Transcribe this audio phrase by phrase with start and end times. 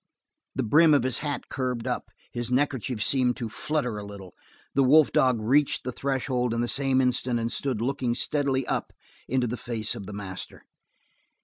[0.55, 4.33] The brim of his hat curved up, his neckerchief seemed to flutter a little.
[4.73, 8.93] The wolf dog reached the threshold in the same instant and stood looking steadily up
[9.27, 10.63] into the face of the master.